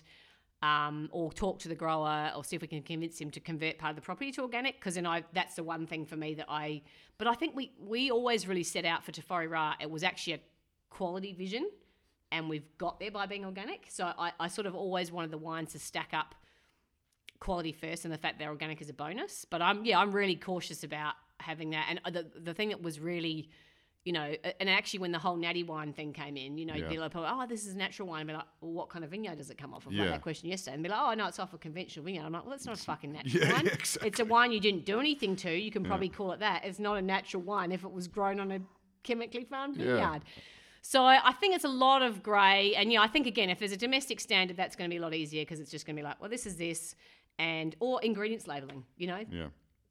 [0.62, 3.78] um, or talk to the grower or see if we can convince him to convert
[3.78, 4.80] part of the property to organic.
[4.80, 6.82] Because then I that's the one thing for me that I.
[7.18, 9.76] But I think we we always really set out for Te Whare Ra.
[9.80, 10.40] It was actually a
[10.90, 11.70] quality vision.
[12.30, 13.86] And we've got there by being organic.
[13.88, 16.36] So I, I sort of always wanted the wines to stack up
[17.40, 19.46] quality first and the fact they're organic is a bonus.
[19.46, 21.88] But I'm yeah, I'm really cautious about having that.
[21.90, 23.50] And uh, the the thing that was really,
[24.06, 26.88] you know, and actually when the whole natty wine thing came in, you know, Yeah.
[26.90, 28.22] be like, oh, oh, this is natural wine.
[28.22, 29.94] And be like, well, what kind of vineyard does it come off of?
[29.94, 30.12] Like Yeah.
[30.12, 30.76] that question yesterday.
[30.76, 32.24] And be like, oh, no, it's off a conventional vineyard.
[32.26, 33.66] I'm like, well, that's not a fucking natural Yeah, wine.
[33.66, 34.08] yeah, exactly.
[34.08, 35.52] It's a wine you didn't do anything to.
[35.52, 36.64] You can probably call it that.
[36.66, 38.60] It's not a natural wine if it was grown on a
[39.04, 40.22] chemically farmed vineyard.
[40.82, 43.60] So I, I think it's a lot of grey, and yeah, I think again, if
[43.60, 45.98] there's a domestic standard, that's going to be a lot easier because it's just going
[45.98, 46.96] to be like, well, this is this,
[47.40, 49.24] and or ingredients labeling, you know.
[49.32, 49.48] Yeah.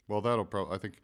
[0.08, 0.74] Well, that'll probably.
[0.74, 0.94] I think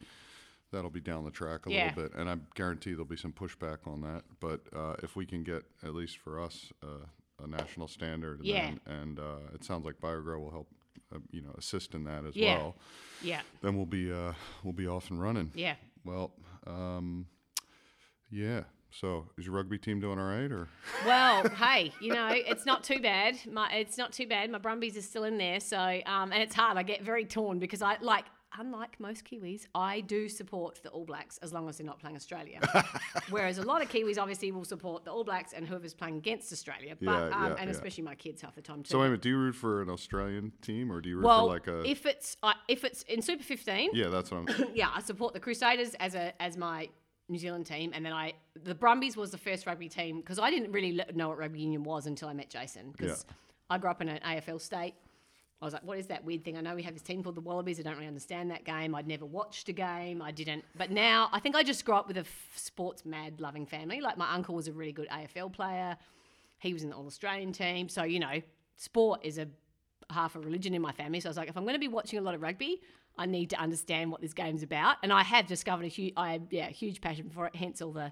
[0.71, 1.87] that'll be down the track a Yeah.
[1.87, 4.23] little bit, and I guarantee there'll be some pushback on that.
[4.39, 7.05] But uh, if we can get at least for us uh,
[7.43, 8.71] a national standard, Yeah.
[8.71, 10.67] then, and uh, it sounds like BioGrow will help,
[11.13, 12.55] uh, you know, assist in that as Yeah.
[12.57, 12.75] well.
[13.21, 15.51] Yeah, Then we'll be uh, we'll be off and running.
[15.53, 15.75] yeah.
[16.05, 16.33] Well,
[16.67, 17.27] um,
[18.29, 18.63] yeah.
[18.99, 20.67] So is your rugby team doing all right, or
[21.05, 23.37] Well, hey, you know, it's not too bad.
[23.51, 24.51] My it's not too bad.
[24.51, 26.77] My Brumbies are still in there, so um, and it's hard.
[26.77, 28.25] I get very torn because I like.
[28.55, 32.15] Unlike most Kiwis, I do support the All Blacks as long as they're not playing
[32.15, 32.59] Australia.
[33.31, 36.53] Whereas a lot of Kiwis obviously will support the All Blacks and whoever's playing against
[36.53, 36.95] Australia.
[37.01, 37.71] But Yeah, um, yeah, and yeah.
[37.71, 38.91] especially my kids half the time too.
[38.91, 38.99] so?
[38.99, 41.47] Wait a minute, do you root for an Australian team, or do you root well,
[41.47, 41.81] for like a?
[41.83, 44.67] if it's uh, if it's in Super 15, yeah, that's what I'm.
[44.75, 46.89] yeah, I support the Crusaders as a as my
[47.29, 48.33] New Zealand team, and then I
[48.63, 51.83] the Brumbies was the first rugby team because I didn't really know what rugby union
[51.83, 53.25] was until I met Jason because
[53.69, 54.93] I grew up in an AFL state.
[55.61, 56.57] I was like, what is that weird thing?
[56.57, 57.79] I know we have this team called the Wallabies.
[57.79, 58.93] I don't really understand that game.
[58.93, 60.21] I'd never watched a game.
[60.21, 60.65] I didn't.
[60.75, 64.01] But now I think I just grew up with a f- sports mad loving family.
[64.01, 65.95] Like my uncle was a really good AFL player.
[66.59, 67.87] He was in the All Australian team.
[67.87, 68.41] So, you know,
[68.75, 69.47] sport is a
[70.09, 71.21] half a religion in my family.
[71.21, 72.81] So I was like, if I'm going to be watching a lot of rugby,
[73.17, 74.97] I need to understand what this game's about.
[75.03, 77.55] And I have discovered a huge, I yeah, huge passion for it.
[77.55, 78.11] Hence all the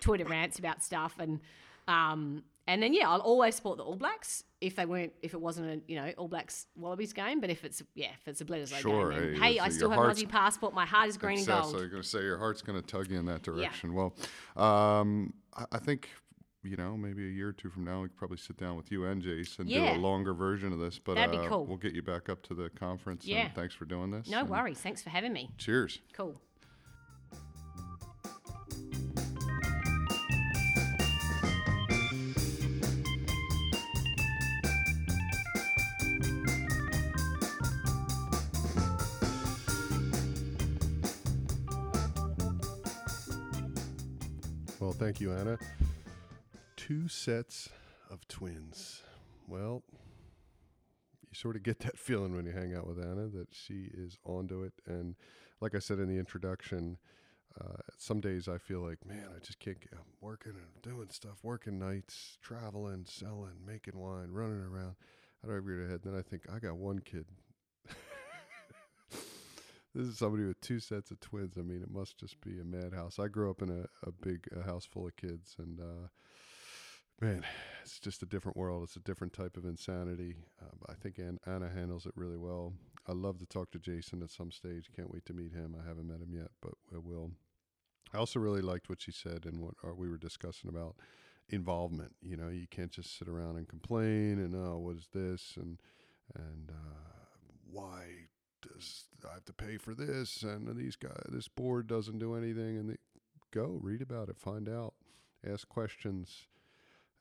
[0.00, 1.14] Twitter rants about stuff.
[1.18, 1.40] And
[1.88, 5.40] um, and then yeah, I'll always support the All Blacks if they weren't, if it
[5.40, 7.40] wasn't a you know All Blacks Wallabies game.
[7.40, 9.90] But if it's yeah, if it's a Bledisloe Sure, game, then, hey, hey, I still
[9.90, 10.74] have an heart's- Aussie passport.
[10.74, 11.74] My heart is green and Excess, I gold.
[11.74, 13.94] was going to say your heart's going to tug you in that direction.
[13.94, 14.14] Well,
[14.56, 15.32] um,
[15.72, 16.08] I think
[16.62, 18.90] you know maybe a year or two from now we could probably sit down with
[18.92, 19.92] you and Jace and Yeah.
[19.94, 20.98] do a longer version of this.
[20.98, 21.66] But That'd be uh, cool.
[21.66, 23.26] we'll get you back up to the conference.
[23.26, 23.46] Yeah.
[23.46, 24.28] And thanks for doing this.
[24.28, 24.78] No worries.
[24.80, 25.50] Thanks for having me.
[25.58, 25.98] Cheers.
[26.12, 26.40] Cool.
[44.80, 45.58] Well, thank you, Anna.
[46.92, 47.70] Two sets
[48.10, 49.00] of twins.
[49.48, 49.82] Well,
[51.22, 54.18] you sort of get that feeling when you hang out with Anna that she is
[54.26, 54.74] onto it.
[54.86, 55.14] And
[55.62, 56.98] like I said in the introduction,
[57.58, 61.08] uh, some days I feel like, man, I just can't get, I'm working and doing
[61.08, 64.96] stuff, working nights, traveling, selling, making wine, running around.
[65.42, 66.00] I don't ever get ahead.
[66.04, 67.24] Then I think, I got one kid.
[69.10, 71.54] this is somebody with two sets of twins.
[71.56, 73.18] I mean, it must just be a madhouse.
[73.18, 76.08] I grew up in a, a big a house full of kids, and uh,
[77.22, 77.44] man,
[77.82, 78.82] it's just a different world.
[78.82, 80.34] It's a different type of insanity.
[80.60, 82.72] Uh, I think An- Anna handles it really well.
[83.08, 84.90] I love to talk to Jason at some stage.
[84.94, 85.76] Can't wait to meet him.
[85.80, 87.30] I haven't met him yet, but I will.
[88.12, 90.96] I also really liked what she said and what we were discussing about
[91.48, 92.12] involvement.
[92.20, 95.78] You know, you can't just sit around and complain and oh, what is this and
[96.34, 97.12] and uh,
[97.70, 98.04] why
[98.62, 102.76] does I have to pay for this and these guys this board doesn't do anything
[102.78, 102.96] and they,
[103.50, 104.94] go read about it, find out,
[105.46, 106.46] ask questions,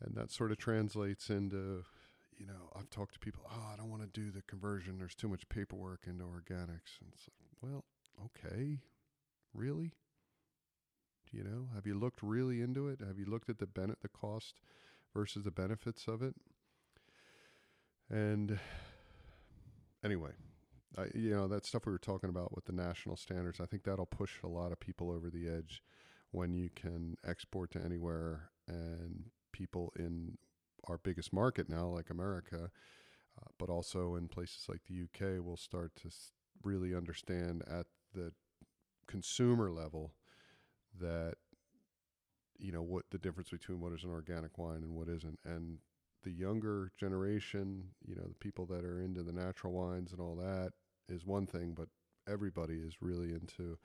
[0.02, 1.84] and that sort of translates into
[2.38, 4.98] you know I've talked to people oh I don't want to do the conversion.
[4.98, 7.00] There's too much paperwork into organics.
[7.00, 7.86] And it's like well
[8.26, 8.80] okay.
[9.54, 9.94] Really?
[11.32, 11.68] You know?
[11.76, 13.00] Have you looked really into it?
[13.06, 14.56] Have you looked at the benefit the cost
[15.14, 16.36] versus the benefits of it?
[18.10, 18.60] And
[20.04, 20.32] anyway
[20.98, 23.84] I, you know that stuff we were talking about with the national standards i think
[23.84, 25.84] that'll push a lot of people over the edge
[26.32, 30.38] when you can export to anywhere and people in
[30.88, 32.70] our biggest market now like america
[33.42, 36.10] uh, but also in places like the uk will start to
[36.64, 38.32] really understand at the
[39.08, 40.14] consumer level
[41.00, 41.36] that
[42.62, 45.40] you know what the difference between what is an organic wine and what isn't.
[45.44, 45.80] And
[46.24, 50.36] the younger generation you know the people that are into the natural wines and all
[50.36, 50.72] that
[51.10, 51.88] is one thing but
[52.32, 53.78] everybody is really into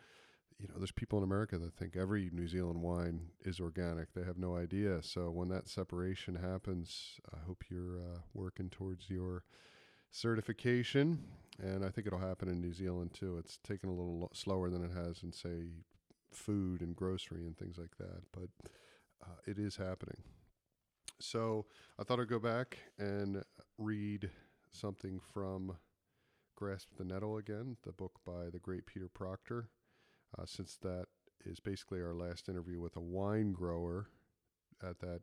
[0.58, 4.12] you know there's people in america that think every new zealand wine is organic.
[4.14, 5.02] They have no idea.
[5.02, 9.44] So when that separation happens i hope you're uh, working towards your
[10.10, 11.18] certification.
[11.62, 13.38] And i think it'll happen in new zealand too.
[13.38, 15.70] It's taken a little lo- slower than it has in say
[16.32, 18.22] food and grocery and things like that.
[18.32, 18.48] But
[19.22, 20.18] uh, it is happening.
[21.20, 21.66] So
[21.98, 23.42] I thought I'd go back and
[23.78, 24.30] read
[24.70, 25.76] something from
[26.56, 29.68] Grasp the Nettle again, the book by the great Peter Proctor,
[30.38, 31.06] uh, since that
[31.44, 34.08] is basically our last interview with a wine grower
[34.82, 35.20] at that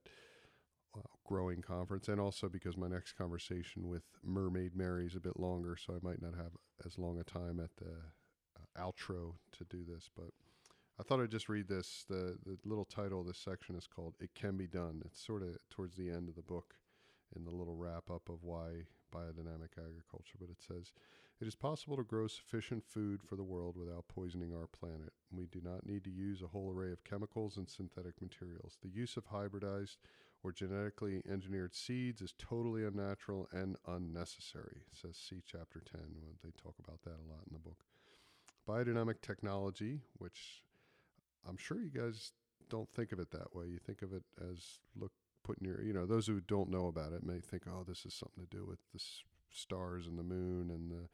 [0.96, 5.40] uh, growing conference, and also because my next conversation with Mermaid Mary is a bit
[5.40, 6.52] longer, so I might not have
[6.86, 7.94] as long a time at the
[8.58, 10.30] uh, outro to do this, but
[11.00, 12.06] I thought I'd just read this.
[12.08, 15.42] The the little title of this section is called "It Can Be Done." It's sort
[15.42, 16.76] of towards the end of the book,
[17.36, 20.38] in the little wrap up of why biodynamic agriculture.
[20.40, 20.92] But it says,
[21.40, 25.14] "It is possible to grow sufficient food for the world without poisoning our planet.
[25.32, 28.78] We do not need to use a whole array of chemicals and synthetic materials.
[28.82, 29.98] The use of hybridized
[30.44, 36.22] or genetically engineered seeds is totally unnatural and unnecessary." Says see chapter ten.
[36.22, 37.86] When they talk about that a lot in the book.
[38.68, 40.64] Biodynamic technology, which
[41.46, 42.32] I'm sure you guys
[42.70, 43.68] don't think of it that way.
[43.68, 45.12] You think of it as look
[45.44, 48.14] putting your, you know, those who don't know about it may think, oh, this is
[48.14, 51.10] something to do with the s- stars and the moon and the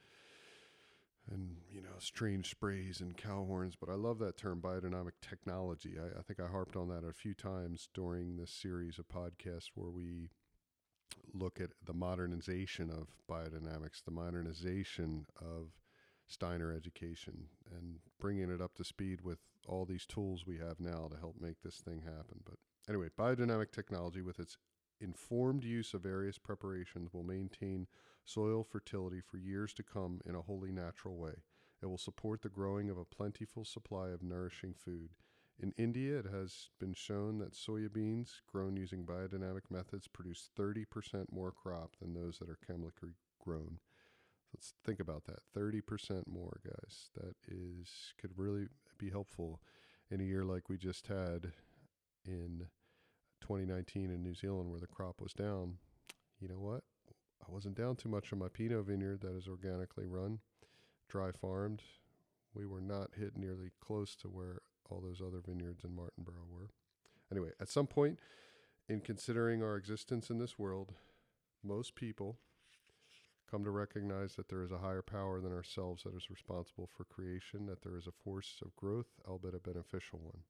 [1.32, 3.76] and you know strange sprays and cow horns.
[3.80, 5.98] But I love that term, biodynamic technology.
[6.00, 9.70] I, I think I harped on that a few times during this series of podcasts
[9.76, 10.30] where we
[11.34, 15.74] look at the modernization of biodynamics, the modernization of
[16.28, 21.08] Steiner education and bringing it up to speed with all these tools we have now
[21.12, 22.42] to help make this thing happen.
[22.46, 22.56] But
[22.88, 24.58] anyway, biodynamic technology with its
[25.00, 27.88] informed use of various preparations will maintain
[28.26, 31.34] soil fertility for years to come in a wholly natural way.
[31.82, 35.12] It will support the growing of a plentiful supply of nourishing food.
[35.62, 41.26] In India, it has been shown that soya beans grown using biodynamic methods produce 30%
[41.32, 43.80] more crop than those that are chemically grown.
[44.54, 45.40] Let's think about that.
[45.56, 47.10] 30% more, guys.
[47.16, 49.62] That is could really be helpful
[50.10, 51.52] in a year like we just had
[52.26, 52.68] in
[53.42, 55.78] 2019 in New Zealand where the crop was down.
[56.40, 56.84] You know what?
[57.42, 60.40] I wasn't down too much on my Pinot vineyard that is organically run,
[61.08, 61.82] dry farmed.
[62.54, 66.70] We were not hit nearly close to where all those other vineyards in Martinborough were.
[67.32, 68.20] Anyway, at some point
[68.88, 70.94] in considering our existence in this world,
[71.64, 72.38] most people
[73.50, 77.04] come to recognize that there is a higher power than ourselves that is responsible for
[77.04, 80.44] creation, that there is a force of growth, albeit a beneficial one.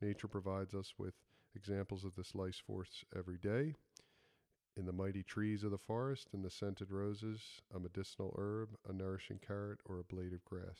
[0.00, 1.14] Nature provides us with
[1.58, 3.74] examples of this life force every day.
[4.76, 7.40] In the mighty trees of the forest, in the scented roses,
[7.74, 10.78] a medicinal herb, a nourishing carrot, or a blade of grass.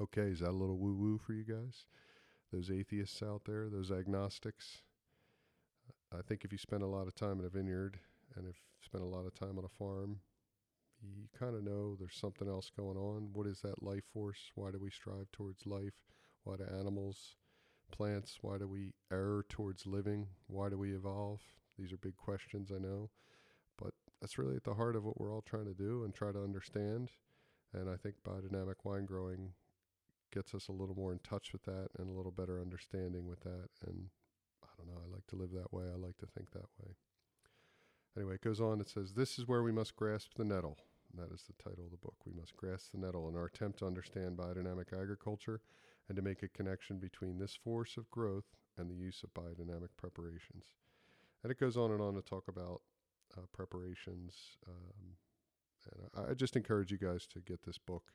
[0.00, 1.86] Okay, is that a little woo woo for you guys?
[2.52, 4.78] Those atheists out there, those agnostics.
[6.12, 8.00] I think if you spend a lot of time in a vineyard
[8.34, 10.20] and if you spend a lot of time on a farm,
[11.00, 13.28] you kind of know there's something else going on.
[13.32, 14.50] What is that life force?
[14.54, 15.94] Why do we strive towards life?
[16.42, 17.36] Why do animals,
[17.90, 20.28] plants, why do we err towards living?
[20.46, 21.40] Why do we evolve?
[21.78, 23.10] These are big questions, I know.
[23.76, 26.32] But that's really at the heart of what we're all trying to do and try
[26.32, 27.10] to understand.
[27.72, 29.52] And I think biodynamic wine growing
[30.32, 33.40] gets us a little more in touch with that and a little better understanding with
[33.40, 33.68] that.
[33.86, 34.08] And
[34.62, 35.84] I don't know, I like to live that way.
[35.84, 36.94] I like to think that way.
[38.16, 38.80] Anyway, it goes on.
[38.80, 40.78] It says, This is where we must grasp the nettle.
[41.12, 42.16] And that is the title of the book.
[42.26, 45.60] We must grasp the nettle in our attempt to understand biodynamic agriculture
[46.08, 49.88] and to make a connection between this force of growth and the use of biodynamic
[49.96, 50.64] preparations.
[51.42, 52.80] And it goes on and on to talk about
[53.36, 54.34] uh, preparations.
[54.66, 55.16] Um,
[55.92, 58.12] and I, I, just encourage you guys to get this book.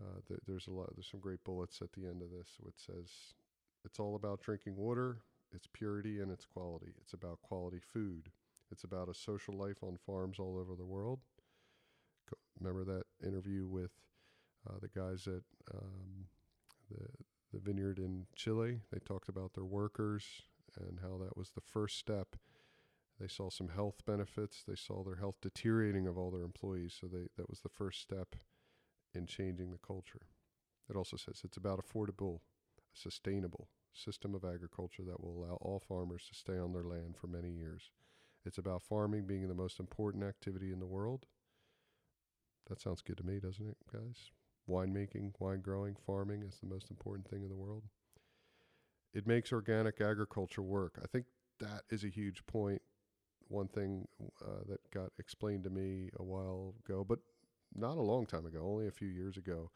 [0.00, 0.90] Uh, th- there's a lot.
[0.94, 3.34] There's some great bullets at the end of this, which says
[3.84, 5.18] it's all about drinking water,
[5.52, 6.94] its purity, and its quality.
[7.00, 8.30] It's about quality food.
[8.72, 11.20] It's about a social life on farms all over the world.
[12.60, 13.90] Remember that interview with
[14.68, 15.42] uh, the guys at
[15.74, 16.26] um,
[16.90, 17.06] the
[17.52, 18.80] the vineyard in Chile?
[18.92, 20.24] They talked about their workers
[20.76, 22.36] and how that was the first step.
[23.20, 24.64] They saw some health benefits.
[24.66, 26.96] They saw their health deteriorating of all their employees.
[27.00, 28.34] So they that was the first step
[29.14, 30.26] in changing the culture.
[30.90, 32.40] It also says it's about affordable,
[32.92, 37.28] sustainable system of agriculture that will allow all farmers to stay on their land for
[37.28, 37.90] many years.
[38.44, 41.26] It's about farming being the most important activity in the world.
[42.68, 44.30] That sounds good to me, doesn't it, guys?
[44.68, 47.84] Winemaking, wine growing, farming is the most important thing in the world.
[49.12, 50.98] It makes organic agriculture work.
[51.02, 51.26] I think
[51.60, 52.82] that is a huge point.
[53.48, 54.08] One thing
[54.42, 57.18] uh, that got explained to me a while ago, but
[57.74, 59.70] not a long time ago, only a few years ago.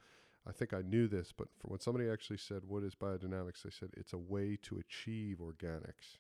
[0.47, 3.63] I think I knew this, but when somebody actually said, What is biodynamics?
[3.63, 6.17] they said it's a way to achieve organics.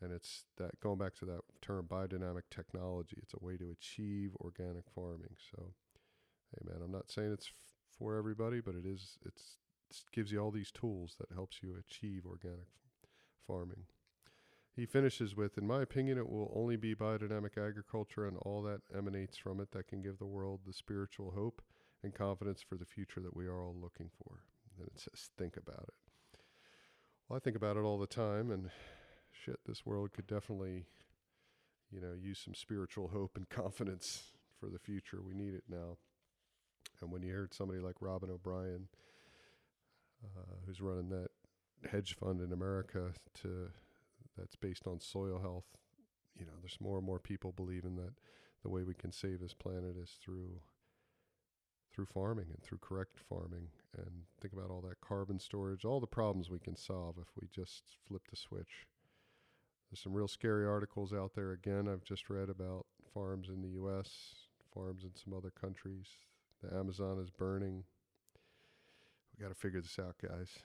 [0.00, 4.30] And it's that going back to that term biodynamic technology, it's a way to achieve
[4.40, 5.36] organic farming.
[5.54, 5.74] So,
[6.52, 7.52] hey man, I'm not saying it's
[8.00, 9.58] for everybody, but it is it's
[9.90, 12.68] it gives you all these tools that helps you achieve organic
[13.46, 13.84] farming.
[14.76, 18.80] He finishes with, in my opinion, it will only be biodynamic agriculture and all that
[18.96, 21.60] emanates from it that can give the world the spiritual hope
[22.02, 24.44] and confidence for the future that we are all looking for.
[24.78, 26.38] And it says, think about it.
[27.28, 28.70] Well, I think about it all the time, and
[29.44, 30.86] shit, this world could definitely,
[31.90, 34.22] you know, use some spiritual hope and confidence
[34.58, 35.18] for the future.
[35.20, 35.96] We need it now.
[37.02, 38.88] And when you heard somebody like Robyn O'Brien,
[40.24, 41.28] uh, who's running that
[41.90, 43.70] hedge fund in America to
[44.36, 45.64] that's based on soil health,
[46.38, 48.12] you know, there's more and more people believing that
[48.62, 50.60] the way we can save this planet is through
[51.92, 54.10] through farming and through correct farming and
[54.40, 57.82] think about all that carbon storage, all the problems we can solve if we just
[58.06, 58.86] flip the switch.
[59.90, 61.50] There's some real scary articles out there.
[61.50, 64.08] Again, I've just read about farms in the U.S.,
[64.72, 66.06] farms in some other countries.
[66.62, 67.84] The Amazon is burning.
[69.36, 70.58] We got to figure this out, guys.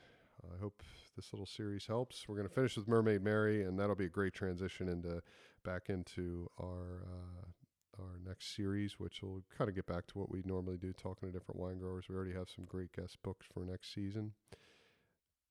[0.43, 0.83] I hope
[1.15, 2.27] this little series helps.
[2.27, 5.21] We're going to finish with Mermaid Mary, and that'll be a great transition into
[5.63, 10.29] back into our uh, our next series, which will kind of get back to what
[10.29, 12.05] we normally do, talking to different wine growers.
[12.09, 14.33] We already have some great guest books for next season.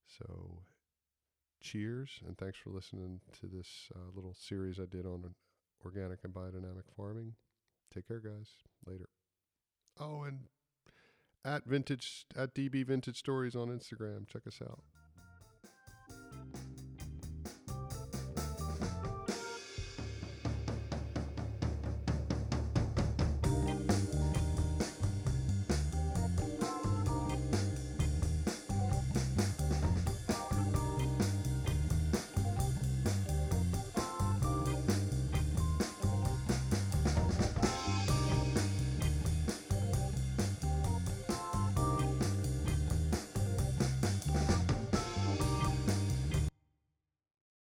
[0.06, 0.58] So
[1.62, 5.34] cheers and thanks for listening to this uh, little series I did on
[5.84, 7.32] organic and biodynamic farming.
[7.92, 8.48] Take care, guys.
[8.86, 9.08] Later.
[9.98, 10.40] Oh, and
[11.44, 14.26] at vintage at DB Vintage Stories on Instagram.
[14.28, 14.80] Check us out.